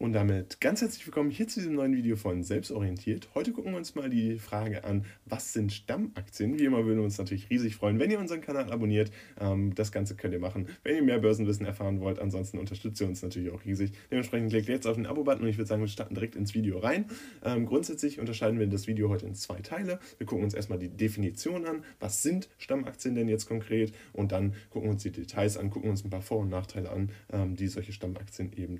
[0.00, 3.28] Und damit ganz herzlich willkommen hier zu diesem neuen Video von Selbstorientiert.
[3.34, 6.58] Heute gucken wir uns mal die Frage an, was sind Stammaktien?
[6.58, 9.12] Wie immer würden wir uns natürlich riesig freuen, wenn ihr unseren Kanal abonniert.
[9.38, 12.18] Ähm, das Ganze könnt ihr machen, wenn ihr mehr Börsenwissen erfahren wollt.
[12.18, 13.92] Ansonsten unterstützt ihr uns natürlich auch riesig.
[14.10, 16.78] Dementsprechend klickt jetzt auf den Abo-Button und ich würde sagen, wir starten direkt ins Video
[16.78, 17.04] rein.
[17.44, 20.00] Ähm, grundsätzlich unterscheiden wir das Video heute in zwei Teile.
[20.16, 21.84] Wir gucken uns erstmal die Definition an.
[21.98, 23.92] Was sind Stammaktien denn jetzt konkret?
[24.14, 26.90] Und dann gucken wir uns die Details an, gucken uns ein paar Vor- und Nachteile
[26.90, 28.78] an, ähm, die solche Stammaktien eben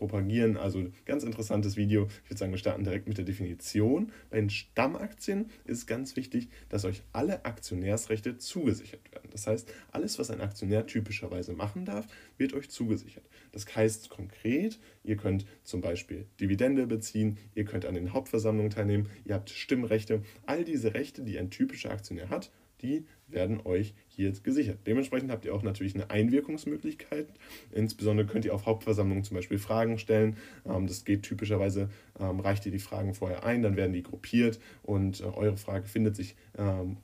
[0.00, 0.56] propagieren.
[0.56, 2.08] Also ganz interessantes Video.
[2.24, 4.12] Ich würde sagen, wir starten direkt mit der Definition.
[4.30, 9.28] Bei den Stammaktien ist ganz wichtig, dass euch alle Aktionärsrechte zugesichert werden.
[9.30, 12.06] Das heißt, alles, was ein Aktionär typischerweise machen darf,
[12.38, 13.28] wird euch zugesichert.
[13.52, 19.10] Das heißt konkret, ihr könnt zum Beispiel Dividende beziehen, ihr könnt an den Hauptversammlungen teilnehmen,
[19.26, 20.22] ihr habt Stimmrechte.
[20.46, 22.50] All diese Rechte, die ein typischer Aktionär hat,
[22.82, 24.78] die werden euch hier gesichert.
[24.86, 27.28] Dementsprechend habt ihr auch natürlich eine Einwirkungsmöglichkeit.
[27.72, 30.36] Insbesondere könnt ihr auf Hauptversammlungen zum Beispiel Fragen stellen.
[30.66, 34.60] Ähm, das geht typischerweise, ähm, reicht ihr die Fragen vorher ein, dann werden die gruppiert
[34.82, 36.98] und äh, eure Frage findet sich ähm,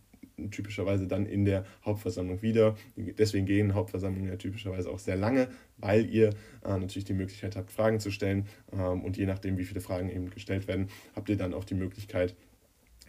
[0.51, 2.77] typischerweise dann in der Hauptversammlung wieder.
[2.97, 5.49] Deswegen gehen Hauptversammlungen ja typischerweise auch sehr lange,
[5.79, 6.29] weil ihr
[6.63, 8.47] äh, natürlich die Möglichkeit habt, Fragen zu stellen.
[8.71, 12.35] Und je nachdem, wie viele Fragen eben gestellt werden, habt ihr dann auch die Möglichkeit,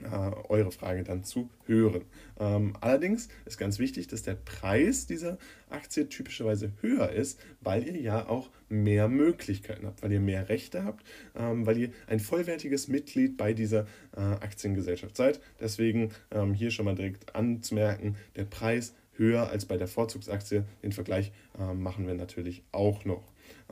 [0.04, 2.04] äh, eure Frage dann zu hören.
[2.40, 5.38] Ähm, allerdings ist ganz wichtig, dass der Preis dieser
[5.70, 10.84] Aktie typischerweise höher ist, weil ihr ja auch mehr Möglichkeiten habt, weil ihr mehr Rechte
[10.84, 15.40] habt, ähm, weil ihr ein vollwertiges Mitglied bei dieser äh, Aktiengesellschaft seid.
[15.60, 20.64] Deswegen ähm, hier schon mal direkt anzumerken, der Preis höher als bei der Vorzugsaktie.
[20.84, 23.24] Den Vergleich äh, machen wir natürlich auch noch.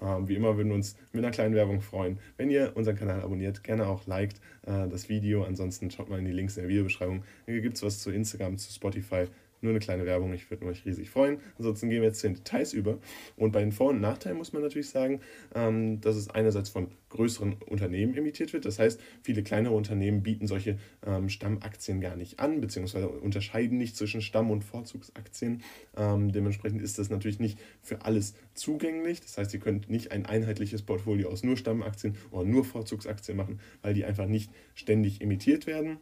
[0.01, 3.21] Ähm, wie immer würden wir uns mit einer kleinen Werbung freuen, wenn ihr unseren Kanal
[3.21, 5.43] abonniert, gerne auch liked äh, das Video.
[5.43, 7.23] Ansonsten schaut mal in die Links in der Videobeschreibung.
[7.45, 9.27] Hier gibt es was zu Instagram, zu Spotify,
[9.65, 11.39] nur eine kleine Werbung, ich würde mich riesig freuen.
[11.57, 12.99] Ansonsten gehen wir jetzt zu den Details über.
[13.35, 15.19] Und bei den Vor- und Nachteilen muss man natürlich sagen,
[15.53, 18.65] ähm, dass es einerseits von größeren Unternehmen emittiert wird.
[18.65, 23.95] Das heißt, viele kleinere Unternehmen bieten solche ähm, Stammaktien gar nicht an, beziehungsweise unterscheiden nicht
[23.95, 25.63] zwischen Stamm- und Vorzugsaktien.
[25.95, 29.21] Ähm, dementsprechend ist das natürlich nicht für alles zugänglich.
[29.21, 33.59] Das heißt, ihr könnt nicht ein einheitliches Portfolio aus nur Stammaktien oder nur Vorzugsaktien machen,
[33.81, 35.97] weil die einfach nicht ständig emittiert werden.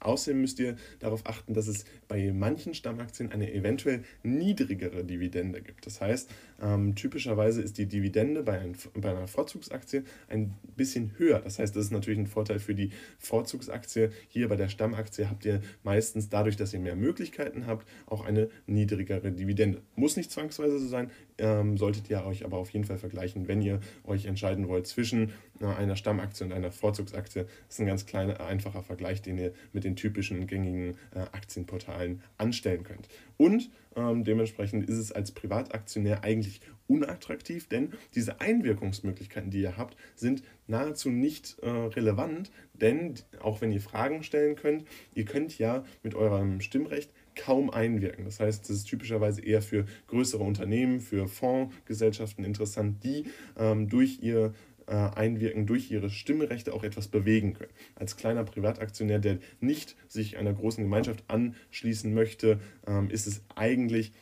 [0.00, 5.86] Außerdem müsst ihr darauf achten, dass es bei manchen Stammaktien eine eventuell niedrigere Dividende gibt.
[5.86, 11.40] Das heißt, ähm, typischerweise ist die Dividende bei, ein, bei, einer Vorzugsaktie ein bisschen höher.
[11.40, 14.10] Das heißt, das ist natürlich ein Vorteil für die Vorzugsaktie.
[14.28, 18.48] Hier bei der Stammaktie habt ihr meistens dadurch, dass ihr mehr Möglichkeiten habt, auch eine
[18.66, 19.82] niedrigere Dividende.
[19.94, 23.62] Muss nicht zwangsweise so sein, ähm, solltet ihr euch aber auf jeden Fall vergleichen, wenn
[23.62, 27.44] ihr euch entscheiden wollt zwischen äh, einer Stammaktie und einer Vorzugsaktie.
[27.44, 32.22] Das ist ein ganz kleiner, einfacher Vergleich, den ihr mit den typischen gängigen äh, Aktienportalen
[32.36, 33.08] anstellen könnt.
[33.36, 39.96] Und ähm, dementsprechend ist es als Privataktionär eigentlich unattraktiv, denn diese Einwirkungsmöglichkeiten, die ihr habt,
[40.16, 44.84] sind nahezu nicht äh, relevant, denn auch wenn ihr Fragen stellen könnt,
[45.14, 48.24] ihr könnt ja mit eurem Stimmrecht kaum einwirken.
[48.24, 53.26] Das heißt, das ist typischerweise eher für größere Unternehmen, für Fondsgesellschaften interessant, die
[53.56, 54.52] ähm, durch ihr
[54.88, 57.72] äh, einwirken, durch ihre Stimmrechte auch etwas bewegen können.
[57.94, 64.12] Als kleiner Privataktionär, der nicht sich einer großen Gemeinschaft anschließen möchte, ähm, ist es eigentlich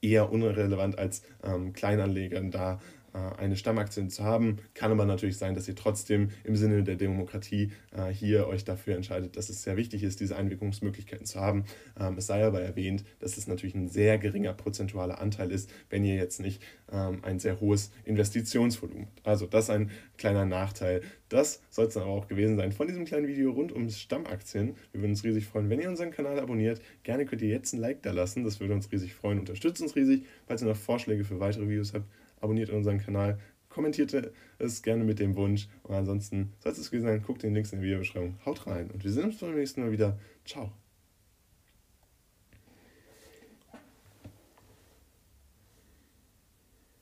[0.00, 2.80] eher unrelevant als ähm, Kleinanleger da
[3.18, 4.58] eine Stammaktie zu haben.
[4.74, 8.96] Kann aber natürlich sein, dass ihr trotzdem im Sinne der Demokratie äh, hier euch dafür
[8.96, 11.64] entscheidet, dass es sehr wichtig ist, diese Einwirkungsmöglichkeiten zu haben.
[11.98, 16.04] Ähm, es sei aber erwähnt, dass es natürlich ein sehr geringer prozentualer Anteil ist, wenn
[16.04, 19.26] ihr jetzt nicht ähm, ein sehr hohes Investitionsvolumen habt.
[19.26, 21.02] Also das ist ein kleiner Nachteil.
[21.28, 24.76] Das soll es dann aber auch gewesen sein von diesem kleinen Video rund um Stammaktien.
[24.92, 26.80] Wir würden uns riesig freuen, wenn ihr unseren Kanal abonniert.
[27.02, 29.38] Gerne könnt ihr jetzt ein Like da lassen, das würde uns riesig freuen.
[29.38, 30.24] Unterstützt uns riesig.
[30.46, 32.06] Falls ihr noch Vorschläge für weitere Videos habt,
[32.42, 33.38] abonniert unseren Kanal,
[33.70, 35.68] kommentiert es gerne mit dem Wunsch.
[35.82, 38.36] Und ansonsten soll es gewesen sein, guckt den Links in der Videobeschreibung.
[38.44, 40.18] Haut rein und wir sehen uns beim nächsten Mal wieder.
[40.44, 40.72] Ciao.